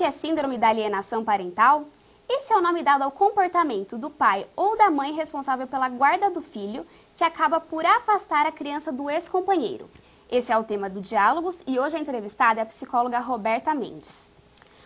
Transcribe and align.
que 0.00 0.04
é 0.04 0.10
síndrome 0.10 0.56
da 0.56 0.70
alienação 0.70 1.22
parental? 1.22 1.84
Esse 2.26 2.54
é 2.54 2.56
o 2.56 2.62
nome 2.62 2.82
dado 2.82 3.02
ao 3.02 3.10
comportamento 3.10 3.98
do 3.98 4.08
pai 4.08 4.46
ou 4.56 4.74
da 4.74 4.90
mãe 4.90 5.12
responsável 5.12 5.66
pela 5.66 5.90
guarda 5.90 6.30
do 6.30 6.40
filho, 6.40 6.86
que 7.14 7.22
acaba 7.22 7.60
por 7.60 7.84
afastar 7.84 8.46
a 8.46 8.50
criança 8.50 8.90
do 8.90 9.10
ex-companheiro. 9.10 9.90
Esse 10.30 10.50
é 10.50 10.56
o 10.56 10.64
tema 10.64 10.88
do 10.88 11.02
Diálogos 11.02 11.62
e 11.66 11.78
hoje 11.78 11.98
a 11.98 12.00
entrevistada 12.00 12.60
é 12.60 12.62
a 12.62 12.66
psicóloga 12.66 13.18
Roberta 13.18 13.74
Mendes. 13.74 14.32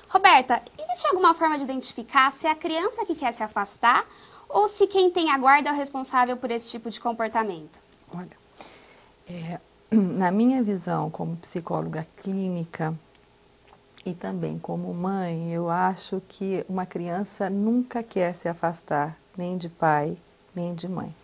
Roberta, 0.08 0.60
existe 0.76 1.06
alguma 1.06 1.32
forma 1.32 1.58
de 1.58 1.62
identificar 1.62 2.32
se 2.32 2.48
é 2.48 2.50
a 2.50 2.56
criança 2.56 3.06
que 3.06 3.14
quer 3.14 3.32
se 3.32 3.44
afastar 3.44 4.04
ou 4.48 4.66
se 4.66 4.88
quem 4.88 5.12
tem 5.12 5.30
a 5.30 5.38
guarda 5.38 5.68
é 5.68 5.72
o 5.72 5.76
responsável 5.76 6.36
por 6.36 6.50
esse 6.50 6.68
tipo 6.68 6.90
de 6.90 6.98
comportamento? 6.98 7.78
Olha, 8.12 8.36
é, 9.28 9.60
na 9.94 10.32
minha 10.32 10.60
visão 10.60 11.08
como 11.08 11.36
psicóloga 11.36 12.04
clínica 12.20 12.92
e 14.04 14.12
também 14.12 14.58
como 14.58 14.92
mãe, 14.92 15.52
eu 15.52 15.70
acho 15.70 16.22
que 16.28 16.64
uma 16.68 16.84
criança 16.84 17.48
nunca 17.48 18.02
quer 18.02 18.34
se 18.34 18.48
afastar 18.48 19.16
nem 19.36 19.56
de 19.56 19.68
pai 19.68 20.16
nem 20.54 20.74
de 20.74 20.88
mãe. 20.88 21.14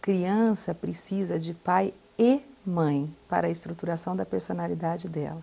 Criança 0.00 0.74
precisa 0.74 1.38
de 1.38 1.54
pai 1.54 1.94
e 2.18 2.42
mãe 2.66 3.08
para 3.28 3.46
a 3.46 3.50
estruturação 3.50 4.14
da 4.14 4.26
personalidade 4.26 5.08
dela 5.08 5.42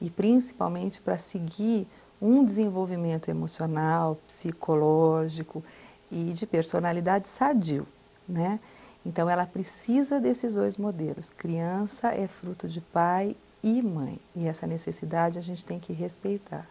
e 0.00 0.08
principalmente 0.08 1.00
para 1.00 1.18
seguir 1.18 1.86
um 2.20 2.44
desenvolvimento 2.44 3.28
emocional, 3.28 4.16
psicológico 4.26 5.62
e 6.10 6.32
de 6.32 6.46
personalidade 6.46 7.28
sadio, 7.28 7.86
né? 8.26 8.60
Então 9.04 9.28
ela 9.28 9.46
precisa 9.46 10.18
desses 10.18 10.54
dois 10.54 10.78
modelos. 10.78 11.30
Criança 11.30 12.08
é 12.08 12.26
fruto 12.26 12.66
de 12.66 12.80
pai 12.80 13.36
e 13.64 13.80
mãe, 13.80 14.20
e 14.36 14.46
essa 14.46 14.66
necessidade 14.66 15.38
a 15.38 15.42
gente 15.42 15.64
tem 15.64 15.80
que 15.80 15.94
respeitar. 15.94 16.66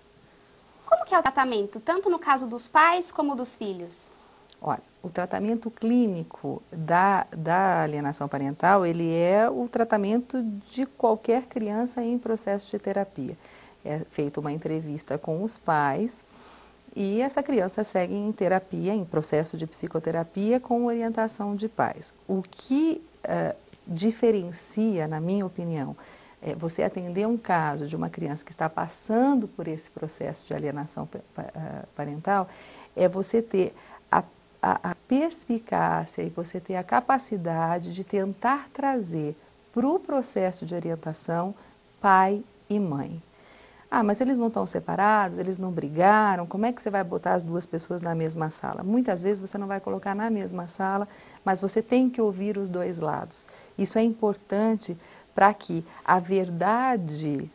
Como 0.85 1.03
que 1.05 1.15
é 1.15 1.19
o 1.19 1.23
tratamento, 1.23 1.79
tanto 1.79 2.07
no 2.07 2.19
caso 2.19 2.45
dos 2.45 2.67
pais 2.67 3.11
como 3.11 3.35
dos 3.35 3.55
filhos? 3.55 4.11
Olha, 4.61 4.83
o 5.01 5.09
tratamento 5.09 5.71
clínico 5.71 6.61
da, 6.71 7.25
da 7.35 7.81
alienação 7.81 8.27
parental, 8.27 8.85
ele 8.85 9.11
é 9.11 9.49
o 9.49 9.67
tratamento 9.67 10.43
de 10.71 10.85
qualquer 10.85 11.47
criança 11.47 12.03
em 12.03 12.19
processo 12.19 12.69
de 12.69 12.77
terapia. 12.77 13.35
É 13.83 13.99
feita 14.11 14.39
uma 14.39 14.51
entrevista 14.51 15.17
com 15.17 15.43
os 15.43 15.57
pais 15.57 16.23
e 16.95 17.21
essa 17.21 17.41
criança 17.41 17.83
segue 17.83 18.13
em 18.13 18.31
terapia, 18.31 18.93
em 18.93 19.03
processo 19.03 19.57
de 19.57 19.65
psicoterapia 19.65 20.59
com 20.59 20.85
orientação 20.85 21.55
de 21.55 21.67
pais. 21.67 22.13
O 22.27 22.43
que 22.43 23.03
uh, 23.25 23.55
diferencia, 23.87 25.07
na 25.07 25.19
minha 25.19 25.45
opinião, 25.45 25.97
é 26.45 26.53
você 26.53 26.83
atender 26.83 27.27
um 27.27 27.37
caso 27.37 27.87
de 27.87 27.95
uma 27.95 28.09
criança 28.09 28.43
que 28.43 28.51
está 28.51 28.69
passando 28.69 29.47
por 29.47 29.67
esse 29.67 29.89
processo 29.89 30.45
de 30.45 30.53
alienação 30.53 31.07
parental, 31.95 32.47
é 32.95 33.07
você 33.07 33.41
ter 33.41 33.73
a 34.11 34.23
a, 34.63 34.91
a 34.91 34.95
perspicácia 34.95 36.21
e 36.21 36.29
você 36.29 36.57
ter 36.57 36.77
a 36.77 36.83
capacidade 36.83 37.93
de 37.93 38.05
tentar 38.05 38.69
trazer 38.69 39.35
para 39.73 39.85
o 39.85 39.99
processo 39.99 40.65
de 40.65 40.73
orientação 40.73 41.53
pai 41.99 42.41
e 42.69 42.79
mãe. 42.79 43.21
Ah, 43.91 44.03
mas 44.03 44.21
eles 44.21 44.39
não 44.39 44.47
estão 44.47 44.65
separados, 44.65 45.37
eles 45.37 45.59
não 45.59 45.69
brigaram, 45.69 46.47
como 46.47 46.65
é 46.65 46.71
que 46.71 46.81
você 46.81 46.89
vai 46.89 47.03
botar 47.03 47.33
as 47.33 47.43
duas 47.43 47.65
pessoas 47.65 48.01
na 48.01 48.15
mesma 48.15 48.49
sala? 48.49 48.83
Muitas 48.83 49.21
vezes 49.21 49.39
você 49.39 49.55
não 49.55 49.67
vai 49.67 49.79
colocar 49.79 50.15
na 50.15 50.31
mesma 50.31 50.65
sala, 50.65 51.07
mas 51.45 51.61
você 51.61 51.79
tem 51.79 52.09
que 52.09 52.19
ouvir 52.19 52.57
os 52.57 52.69
dois 52.69 52.97
lados. 52.97 53.45
Isso 53.77 53.99
é 53.99 54.01
importante 54.01 54.97
para 55.33 55.53
que 55.53 55.85
a 56.03 56.19
verdade 56.19 57.49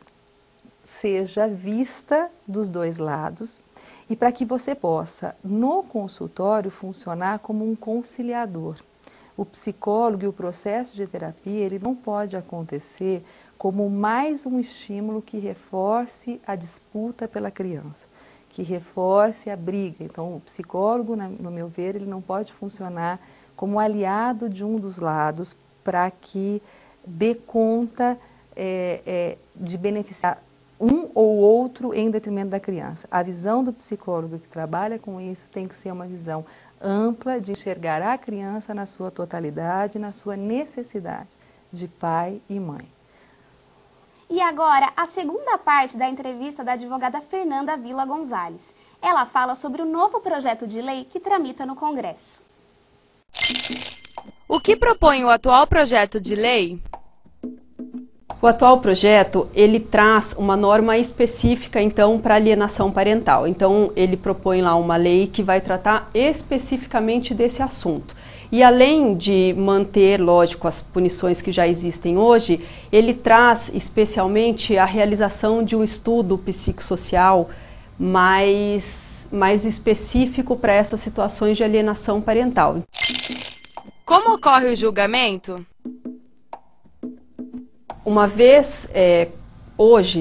seja 0.83 1.47
vista 1.47 2.29
dos 2.47 2.67
dois 2.67 2.97
lados 2.97 3.61
e 4.09 4.15
para 4.15 4.31
que 4.31 4.43
você 4.43 4.73
possa, 4.73 5.35
no 5.43 5.83
consultório, 5.83 6.71
funcionar 6.71 7.39
como 7.39 7.69
um 7.69 7.75
conciliador. 7.75 8.77
O 9.37 9.45
psicólogo 9.45 10.25
e 10.25 10.27
o 10.27 10.33
processo 10.33 10.95
de 10.95 11.07
terapia, 11.07 11.65
ele 11.65 11.79
não 11.79 11.95
pode 11.95 12.35
acontecer 12.35 13.23
como 13.57 13.89
mais 13.89 14.45
um 14.45 14.59
estímulo 14.59 15.21
que 15.21 15.37
reforce 15.37 16.41
a 16.45 16.55
disputa 16.55 17.27
pela 17.27 17.49
criança, 17.49 18.05
que 18.49 18.63
reforce 18.63 19.49
a 19.49 19.55
briga. 19.55 20.03
Então, 20.03 20.35
o 20.35 20.41
psicólogo, 20.41 21.15
no 21.15 21.51
meu 21.51 21.69
ver, 21.69 21.95
ele 21.95 22.05
não 22.05 22.21
pode 22.21 22.51
funcionar 22.51 23.19
como 23.55 23.79
aliado 23.79 24.49
de 24.49 24.65
um 24.65 24.77
dos 24.77 24.97
lados 24.97 25.55
para 25.83 26.09
que 26.11 26.61
dê 27.09 27.35
conta 27.35 28.17
é, 28.55 29.01
é, 29.05 29.37
de 29.55 29.77
beneficiar 29.77 30.41
um 30.79 31.09
ou 31.13 31.37
outro 31.37 31.93
em 31.93 32.09
detrimento 32.09 32.51
da 32.51 32.59
criança. 32.59 33.07
A 33.11 33.21
visão 33.21 33.63
do 33.63 33.73
psicólogo 33.73 34.39
que 34.39 34.47
trabalha 34.47 34.97
com 34.97 35.19
isso 35.19 35.49
tem 35.49 35.67
que 35.67 35.75
ser 35.75 35.91
uma 35.91 36.05
visão 36.05 36.45
ampla 36.81 37.41
de 37.41 37.51
enxergar 37.51 38.01
a 38.01 38.17
criança 38.17 38.73
na 38.73 38.85
sua 38.85 39.11
totalidade, 39.11 39.99
na 39.99 40.11
sua 40.11 40.37
necessidade 40.37 41.29
de 41.71 41.87
pai 41.87 42.41
e 42.49 42.59
mãe. 42.59 42.87
E 44.29 44.41
agora, 44.41 44.93
a 44.95 45.07
segunda 45.07 45.57
parte 45.57 45.97
da 45.97 46.07
entrevista 46.07 46.63
da 46.63 46.73
advogada 46.73 47.19
Fernanda 47.19 47.75
Vila 47.75 48.05
Gonzalez. 48.05 48.75
Ela 49.01 49.25
fala 49.25 49.55
sobre 49.55 49.81
o 49.81 49.85
novo 49.85 50.19
projeto 50.19 50.67
de 50.67 50.81
lei 50.81 51.03
que 51.03 51.19
tramita 51.19 51.65
no 51.65 51.75
Congresso. 51.75 52.43
O 54.47 54.59
que 54.59 54.75
propõe 54.75 55.23
o 55.23 55.29
atual 55.29 55.65
projeto 55.65 56.21
de 56.21 56.35
lei? 56.35 56.79
O 58.41 58.47
atual 58.47 58.79
projeto, 58.79 59.49
ele 59.53 59.81
traz 59.81 60.33
uma 60.37 60.55
norma 60.55 60.97
específica, 60.97 61.81
então, 61.81 62.17
para 62.17 62.35
alienação 62.35 62.89
parental. 62.89 63.45
Então, 63.45 63.91
ele 63.97 64.15
propõe 64.15 64.61
lá 64.61 64.75
uma 64.75 64.95
lei 64.95 65.27
que 65.27 65.43
vai 65.43 65.59
tratar 65.59 66.09
especificamente 66.13 67.33
desse 67.33 67.61
assunto. 67.61 68.15
E 68.49 68.63
além 68.63 69.13
de 69.13 69.53
manter, 69.57 70.21
lógico, 70.21 70.69
as 70.69 70.81
punições 70.81 71.41
que 71.41 71.51
já 71.51 71.67
existem 71.67 72.17
hoje, 72.17 72.61
ele 72.91 73.13
traz 73.13 73.71
especialmente 73.73 74.77
a 74.77 74.85
realização 74.85 75.61
de 75.61 75.75
um 75.75 75.83
estudo 75.83 76.37
psicossocial 76.37 77.49
mais, 77.99 79.27
mais 79.31 79.65
específico 79.65 80.55
para 80.55 80.71
essas 80.71 81.01
situações 81.01 81.57
de 81.57 81.63
alienação 81.65 82.21
parental. 82.21 82.77
Como 84.05 84.33
ocorre 84.33 84.71
o 84.71 84.75
julgamento? 84.75 85.63
Uma 88.09 88.25
vez 88.25 88.87
é, 88.91 89.27
hoje 89.77 90.19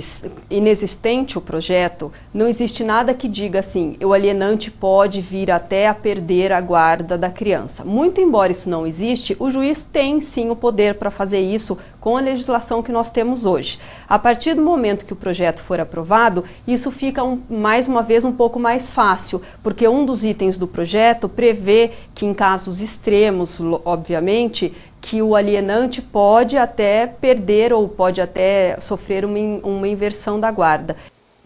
inexistente 0.50 1.38
o 1.38 1.40
projeto, 1.40 2.12
não 2.34 2.46
existe 2.46 2.84
nada 2.84 3.14
que 3.14 3.26
diga 3.26 3.60
assim, 3.60 3.96
o 4.04 4.12
alienante 4.12 4.70
pode 4.70 5.22
vir 5.22 5.50
até 5.50 5.88
a 5.88 5.94
perder 5.94 6.52
a 6.52 6.60
guarda 6.60 7.16
da 7.16 7.30
criança. 7.30 7.86
Muito 7.86 8.20
embora 8.20 8.52
isso 8.52 8.68
não 8.68 8.86
existe, 8.86 9.34
o 9.40 9.50
juiz 9.50 9.84
tem 9.84 10.20
sim 10.20 10.50
o 10.50 10.54
poder 10.54 10.96
para 10.96 11.10
fazer 11.10 11.40
isso 11.40 11.78
com 11.98 12.18
a 12.18 12.20
legislação 12.20 12.82
que 12.82 12.92
nós 12.92 13.08
temos 13.08 13.46
hoje. 13.46 13.78
A 14.06 14.18
partir 14.18 14.52
do 14.52 14.60
momento 14.60 15.06
que 15.06 15.14
o 15.14 15.16
projeto 15.16 15.60
for 15.60 15.80
aprovado, 15.80 16.44
isso 16.66 16.90
fica 16.90 17.24
um, 17.24 17.40
mais 17.48 17.88
uma 17.88 18.02
vez 18.02 18.22
um 18.22 18.32
pouco 18.32 18.60
mais 18.60 18.90
fácil, 18.90 19.40
porque 19.62 19.88
um 19.88 20.04
dos 20.04 20.26
itens 20.26 20.58
do 20.58 20.68
projeto 20.68 21.26
prevê 21.26 21.92
que 22.14 22.26
em 22.26 22.34
casos 22.34 22.82
extremos, 22.82 23.62
obviamente, 23.82 24.74
que 25.08 25.22
o 25.22 25.34
alienante 25.34 26.02
pode 26.02 26.58
até 26.58 27.06
perder 27.06 27.72
ou 27.72 27.88
pode 27.88 28.20
até 28.20 28.78
sofrer 28.78 29.24
uma, 29.24 29.38
uma 29.64 29.88
inversão 29.88 30.38
da 30.38 30.50
guarda. 30.50 30.94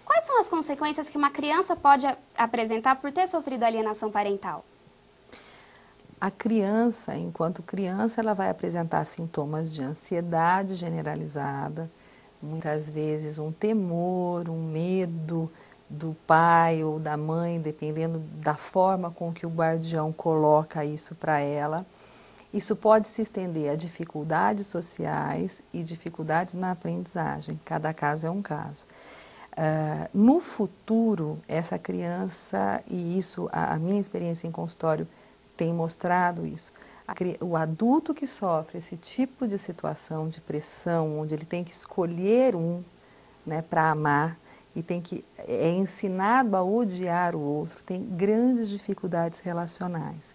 Quais 0.04 0.24
são 0.24 0.40
as 0.40 0.48
consequências 0.48 1.08
que 1.08 1.16
uma 1.16 1.30
criança 1.30 1.76
pode 1.76 2.04
apresentar 2.36 2.96
por 2.96 3.12
ter 3.12 3.28
sofrido 3.28 3.62
alienação 3.62 4.10
parental? 4.10 4.64
A 6.20 6.28
criança, 6.28 7.14
enquanto 7.16 7.62
criança, 7.62 8.20
ela 8.20 8.34
vai 8.34 8.50
apresentar 8.50 9.04
sintomas 9.04 9.72
de 9.72 9.80
ansiedade 9.80 10.74
generalizada, 10.74 11.88
muitas 12.42 12.90
vezes 12.90 13.38
um 13.38 13.52
temor, 13.52 14.48
um 14.48 14.60
medo 14.60 15.48
do 15.88 16.16
pai 16.26 16.82
ou 16.82 16.98
da 16.98 17.16
mãe, 17.16 17.60
dependendo 17.60 18.18
da 18.18 18.54
forma 18.54 19.12
com 19.12 19.32
que 19.32 19.46
o 19.46 19.50
guardião 19.50 20.10
coloca 20.10 20.84
isso 20.84 21.14
para 21.14 21.38
ela. 21.38 21.86
Isso 22.52 22.76
pode 22.76 23.08
se 23.08 23.22
estender 23.22 23.70
a 23.70 23.76
dificuldades 23.76 24.66
sociais 24.66 25.62
e 25.72 25.82
dificuldades 25.82 26.54
na 26.54 26.72
aprendizagem, 26.72 27.58
cada 27.64 27.94
caso 27.94 28.26
é 28.26 28.30
um 28.30 28.42
caso. 28.42 28.84
Uh, 29.52 30.08
no 30.12 30.40
futuro, 30.40 31.38
essa 31.48 31.78
criança, 31.78 32.82
e 32.86 33.18
isso, 33.18 33.48
a, 33.52 33.74
a, 33.74 33.78
minha 33.78 34.00
experiência 34.00 34.46
em 34.46 34.50
consultório 34.50 35.06
tem 35.56 35.72
mostrado 35.72 36.46
isso, 36.46 36.72
a, 37.06 37.14
o 37.44 37.56
adulto 37.56 38.14
que 38.14 38.26
sofre 38.26 38.78
esse 38.78 38.96
tipo 38.96 39.46
de 39.46 39.56
situação 39.58 40.28
de 40.28 40.40
pressão, 40.40 41.20
onde 41.20 41.34
ele 41.34 41.44
tem 41.44 41.64
que 41.64 41.72
escolher 41.72 42.54
um 42.54 42.82
né, 43.46 43.62
para 43.62 43.90
amar 43.90 44.38
e 44.74 44.82
tem 44.82 45.00
que 45.00 45.24
é 45.38 45.70
ensinado 45.70 46.56
a 46.56 46.62
odiar 46.62 47.34
o 47.34 47.40
outro, 47.40 47.82
tem 47.84 48.02
grandes 48.02 48.68
dificuldades 48.68 49.40
relacionais. 49.40 50.34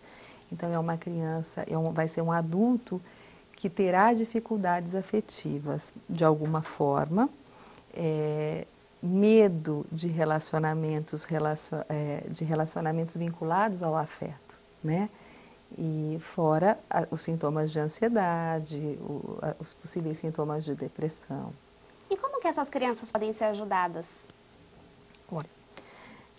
Então, 0.52 0.72
é 0.72 0.80
uma 0.80 0.98
criança, 0.98 1.66
é 1.70 1.78
um, 1.78 1.92
vai 1.92 2.08
ser 2.08 2.22
um 2.22 2.32
adulto 2.32 3.02
que 3.56 3.70
terá 3.70 4.14
dificuldades 4.14 4.94
afetivas 4.94 5.92
de 6.08 6.24
alguma 6.24 6.62
forma, 6.62 7.28
é, 7.94 8.66
medo 9.02 9.86
de 9.92 10.08
relacionamentos, 10.08 11.24
relacion, 11.24 11.82
é, 11.90 12.24
de 12.30 12.44
relacionamentos 12.44 13.16
vinculados 13.16 13.82
ao 13.82 13.96
afeto, 13.96 14.56
né? 14.84 15.10
E 15.78 16.18
fora 16.22 16.80
a, 16.90 17.08
os 17.10 17.24
sintomas 17.24 17.72
de 17.72 17.80
ansiedade, 17.80 18.98
o, 19.02 19.40
a, 19.42 19.56
os 19.60 19.74
possíveis 19.74 20.20
sintomas 20.20 20.64
de 20.64 20.76
depressão. 20.76 21.52
E 22.10 22.16
como 22.16 22.40
que 22.40 22.48
essas 22.48 22.70
crianças 22.70 23.12
podem 23.12 23.32
ser 23.32 23.46
ajudadas? 23.46 24.28
Olha, 25.32 25.50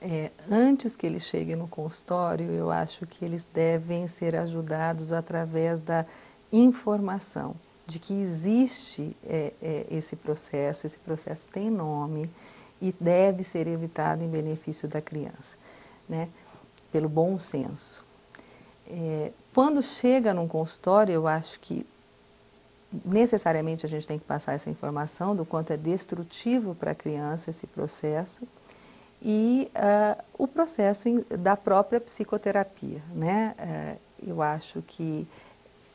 é, 0.01 0.31
antes 0.51 0.95
que 0.95 1.07
eles 1.07 1.25
cheguem 1.25 1.57
no 1.57 1.67
consultório, 1.67 2.51
eu 2.51 2.71
acho 2.71 3.07
que 3.07 3.25
eles 3.25 3.47
devem 3.53 4.07
ser 4.07 4.37
ajudados 4.37 5.13
através 5.13 5.81
da 5.81 6.07
informação 6.53 7.57
de 7.87 7.99
que 7.99 8.13
existe 8.13 9.17
é, 9.25 9.53
é, 9.61 9.87
esse 9.91 10.15
processo, 10.15 10.87
esse 10.87 10.99
processo 10.99 11.49
tem 11.49 11.71
nome 11.71 12.31
e 12.81 12.95
deve 13.01 13.43
ser 13.43 13.67
evitado 13.67 14.23
em 14.23 14.29
benefício 14.29 14.87
da 14.87 15.01
criança, 15.01 15.57
né? 16.09 16.29
pelo 16.93 17.09
bom 17.09 17.39
senso. 17.39 18.05
É, 18.87 19.33
quando 19.53 19.83
chega 19.83 20.33
num 20.33 20.47
consultório, 20.47 21.13
eu 21.13 21.27
acho 21.27 21.59
que 21.61 21.85
necessariamente 23.05 23.85
a 23.85 23.89
gente 23.89 24.07
tem 24.07 24.19
que 24.19 24.25
passar 24.25 24.53
essa 24.53 24.71
informação 24.71 25.35
do 25.35 25.45
quanto 25.45 25.73
é 25.73 25.77
destrutivo 25.77 26.75
para 26.75 26.93
a 26.93 26.95
criança 26.95 27.51
esse 27.51 27.67
processo 27.67 28.47
e 29.23 29.71
uh, 29.75 30.23
o 30.37 30.47
processo 30.47 31.09
da 31.39 31.57
própria 31.57 32.01
psicoterapia. 32.01 33.03
Né? 33.15 33.55
Uh, 33.59 34.31
eu 34.31 34.43
acho 34.43 34.83
que 34.83 35.27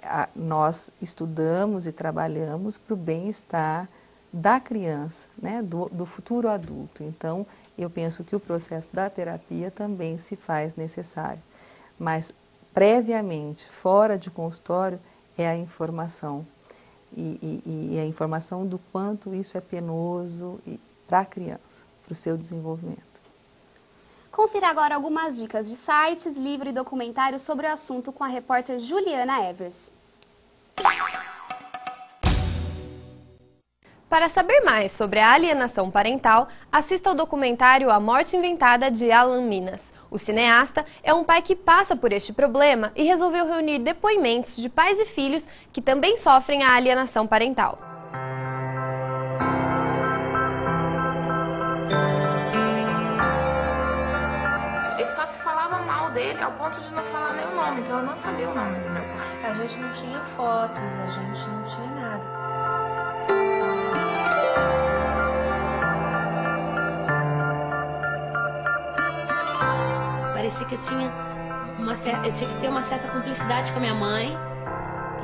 a, 0.02 0.28
nós 0.36 0.90
estudamos 1.02 1.88
e 1.88 1.92
trabalhamos 1.92 2.78
para 2.78 2.94
o 2.94 2.98
bem-estar 2.98 3.88
da 4.32 4.60
criança, 4.60 5.28
né? 5.38 5.62
do, 5.62 5.88
do 5.90 6.06
futuro 6.06 6.50
adulto. 6.50 7.04
Então, 7.04 7.46
eu 7.78 7.90
penso 7.90 8.24
que 8.24 8.36
o 8.36 8.40
processo 8.40 8.90
da 8.94 9.10
terapia 9.10 9.72
também 9.72 10.18
se 10.18 10.36
faz 10.36 10.76
necessário. 10.76 11.42
Mas, 11.98 12.34
previamente, 12.74 13.70
fora 13.70 14.18
de 14.18 14.30
consultório, 14.30 15.00
é 15.38 15.48
a 15.48 15.56
informação. 15.56 16.46
E, 17.16 17.62
e, 17.66 17.94
e 17.94 18.00
a 18.00 18.06
informação 18.06 18.66
do 18.66 18.80
quanto 18.92 19.36
isso 19.36 19.56
é 19.56 19.62
penoso 19.62 20.60
para 21.08 21.20
a 21.20 21.26
criança, 21.26 21.84
para 22.04 22.14
o 22.14 22.16
seu 22.16 22.36
desenvolvimento. 22.36 23.13
Confira 24.34 24.68
agora 24.68 24.96
algumas 24.96 25.38
dicas 25.38 25.70
de 25.70 25.76
sites, 25.76 26.36
livro 26.36 26.68
e 26.68 26.72
documentários 26.72 27.44
sobre 27.44 27.68
o 27.68 27.72
assunto 27.72 28.12
com 28.12 28.24
a 28.24 28.28
repórter 28.28 28.80
Juliana 28.80 29.48
Evers. 29.48 29.94
Para 34.10 34.30
saber 34.30 34.62
mais 34.62 34.92
sobre 34.92 35.20
a 35.20 35.32
alienação 35.32 35.92
parental, 35.92 36.48
assista 36.72 37.10
ao 37.10 37.16
documentário 37.16 37.92
A 37.92 38.00
Morte 38.00 38.36
Inventada 38.36 38.90
de 38.90 39.12
Alan 39.12 39.44
Minas. 39.44 39.94
O 40.10 40.18
cineasta 40.18 40.84
é 41.04 41.14
um 41.14 41.24
pai 41.24 41.44
que 41.44 41.56
passa 41.56 41.96
por 41.96 42.12
este 42.12 42.34
problema 42.34 42.92
e 42.96 43.04
resolveu 43.04 43.46
reunir 43.46 43.78
depoimentos 43.80 44.56
de 44.56 44.68
pais 44.68 45.00
e 45.00 45.06
filhos 45.06 45.48
que 45.72 45.82
também 45.82 46.18
sofrem 46.18 46.64
a 46.64 46.74
alienação 46.74 47.28
parental. 47.28 47.78
Dele 56.14 56.42
ao 56.42 56.52
ponto 56.54 56.80
de 56.80 56.94
não 56.94 57.04
falar 57.04 57.34
nem 57.34 57.46
o 57.46 57.56
nome, 57.56 57.82
então 57.82 58.00
eu 58.00 58.06
não 58.06 58.16
sabia 58.16 58.48
o 58.48 58.56
nome 58.56 58.80
do 58.80 58.90
meu 58.90 59.04
pai. 59.04 59.52
A 59.52 59.54
gente 59.56 59.80
não 59.80 59.90
tinha 59.92 60.20
fotos, 60.20 61.00
a 61.00 61.06
gente 61.08 61.50
não 61.50 61.64
tinha 61.64 61.92
nada. 61.92 62.24
Parecia 70.34 70.68
que 70.68 70.76
eu 70.76 70.80
tinha 70.80 71.12
uma 71.80 71.96
certa, 71.96 72.28
eu 72.28 72.34
tinha 72.34 72.50
que 72.50 72.62
ter 72.62 72.68
uma 72.68 72.84
certa 72.84 73.08
cumplicidade 73.08 73.72
com 73.72 73.78
a 73.78 73.82
minha 73.82 73.96
mãe 73.96 74.38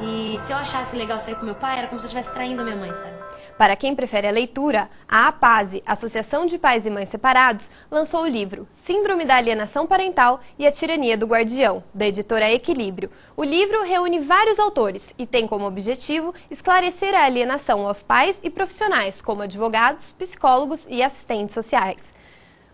e 0.01 0.37
se 0.39 0.51
eu 0.51 0.57
achasse 0.57 0.95
legal 0.95 1.19
sair 1.19 1.35
com 1.35 1.45
meu 1.45 1.55
pai, 1.55 1.77
era 1.79 1.87
como 1.87 1.99
se 1.99 2.05
eu 2.05 2.07
estivesse 2.07 2.31
traindo 2.31 2.61
a 2.61 2.63
minha 2.63 2.75
mãe, 2.75 2.93
sabe? 2.93 3.13
Para 3.57 3.75
quem 3.75 3.93
prefere 3.93 4.27
a 4.27 4.31
leitura, 4.31 4.89
a 5.07 5.27
APASE, 5.27 5.83
Associação 5.85 6.45
de 6.45 6.57
Pais 6.57 6.85
e 6.85 6.89
Mães 6.89 7.09
Separados, 7.09 7.69
lançou 7.91 8.21
o 8.21 8.27
livro 8.27 8.67
Síndrome 8.85 9.25
da 9.25 9.35
Alienação 9.35 9.85
Parental 9.85 10.39
e 10.57 10.65
a 10.65 10.71
Tirania 10.71 11.17
do 11.17 11.27
Guardião, 11.27 11.83
da 11.93 12.07
editora 12.07 12.49
Equilíbrio. 12.49 13.11
O 13.35 13.43
livro 13.43 13.83
reúne 13.83 14.19
vários 14.19 14.59
autores 14.59 15.13
e 15.17 15.27
tem 15.27 15.45
como 15.45 15.65
objetivo 15.65 16.33
esclarecer 16.49 17.13
a 17.13 17.25
alienação 17.25 17.85
aos 17.85 18.01
pais 18.01 18.39
e 18.41 18.49
profissionais, 18.49 19.21
como 19.21 19.41
advogados, 19.41 20.13
psicólogos 20.13 20.87
e 20.89 21.03
assistentes 21.03 21.53
sociais. 21.53 22.13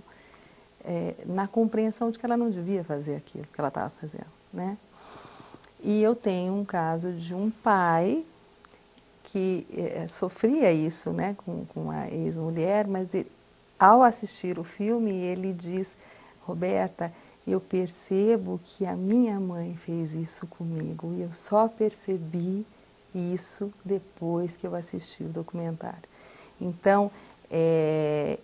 é, 0.83 1.15
na 1.25 1.47
compreensão 1.47 2.11
de 2.11 2.19
que 2.19 2.25
ela 2.25 2.37
não 2.37 2.49
devia 2.49 2.83
fazer 2.83 3.15
aquilo 3.15 3.45
que 3.45 3.59
ela 3.59 3.69
estava 3.69 3.89
fazendo, 4.01 4.27
né? 4.53 4.77
E 5.81 6.01
eu 6.03 6.13
tenho 6.13 6.53
um 6.53 6.65
caso 6.65 7.13
de 7.13 7.33
um 7.33 7.49
pai 7.49 8.25
que 9.23 9.65
é, 9.73 10.07
sofria 10.07 10.71
isso, 10.73 11.11
né, 11.11 11.35
com, 11.45 11.65
com 11.67 11.89
a 11.89 12.09
ex-mulher, 12.09 12.87
mas 12.87 13.13
ele, 13.13 13.31
ao 13.79 14.03
assistir 14.03 14.59
o 14.59 14.63
filme 14.63 15.11
ele 15.11 15.53
diz, 15.53 15.95
Roberta, 16.45 17.13
eu 17.47 17.61
percebo 17.61 18.59
que 18.63 18.85
a 18.85 18.95
minha 18.95 19.39
mãe 19.39 19.75
fez 19.75 20.15
isso 20.15 20.45
comigo 20.47 21.13
e 21.13 21.21
eu 21.21 21.31
só 21.31 21.67
percebi 21.67 22.65
isso 23.15 23.71
depois 23.85 24.55
que 24.55 24.67
eu 24.67 24.75
assisti 24.75 25.23
o 25.23 25.29
documentário. 25.29 26.09
Então, 26.59 27.11
é, 27.49 28.37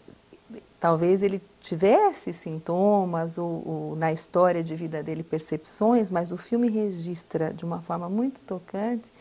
talvez 0.79 1.24
ele 1.24 1.41
tivesse 1.60 2.31
sintomas 2.31 3.38
ou, 3.38 3.63
ou, 3.67 3.95
na 3.95 4.12
história 4.12 4.63
de 4.63 4.75
vida 4.75 5.01
dele 5.01 5.24
percepções, 5.24 6.12
mas 6.12 6.31
o 6.31 6.38
filme 6.38 6.69
registra 6.69 7.51
de 7.51 7.65
uma 7.65 7.81
forma 7.81 8.07
muito 8.07 8.39
tocante 8.41 9.12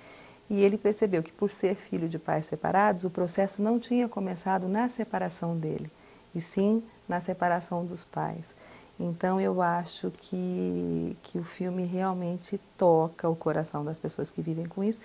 e 0.49 0.63
ele 0.63 0.77
percebeu 0.77 1.23
que 1.23 1.33
por 1.33 1.51
ser 1.51 1.75
filho 1.75 2.09
de 2.09 2.19
pais 2.19 2.47
separados, 2.47 3.05
o 3.05 3.11
processo 3.11 3.63
não 3.63 3.79
tinha 3.79 4.09
começado 4.09 4.69
na 4.69 4.91
separação 4.91 5.57
dele, 5.57 5.91
e 6.35 6.41
sim 6.41 6.83
na 7.09 7.21
separação 7.21 7.85
dos 7.85 8.05
pais. 8.05 8.55
Então 9.01 9.41
eu 9.41 9.61
acho 9.63 10.11
que, 10.11 11.17
que 11.23 11.39
o 11.39 11.45
filme 11.45 11.85
realmente 11.85 12.61
toca 12.77 13.29
o 13.29 13.35
coração 13.35 13.85
das 13.85 13.99
pessoas 13.99 14.31
que 14.31 14.43
vivem 14.43 14.67
com 14.67 14.85
isso 14.85 15.01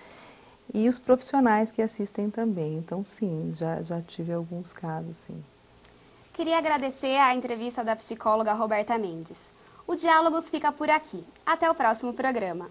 e 0.72 0.88
os 0.88 0.98
profissionais 0.98 1.72
que 1.72 1.82
assistem 1.82 2.30
também. 2.30 2.76
Então, 2.76 3.04
sim, 3.04 3.52
já, 3.56 3.80
já 3.82 4.00
tive 4.00 4.32
alguns 4.32 4.72
casos, 4.72 5.16
sim. 5.16 5.42
Queria 6.32 6.58
agradecer 6.58 7.16
a 7.18 7.34
entrevista 7.34 7.84
da 7.84 7.96
psicóloga 7.96 8.52
Roberta 8.52 8.96
Mendes. 8.96 9.52
O 9.86 9.94
Diálogos 9.94 10.48
fica 10.48 10.70
por 10.70 10.88
aqui. 10.88 11.24
Até 11.44 11.70
o 11.70 11.74
próximo 11.74 12.12
programa. 12.12 12.70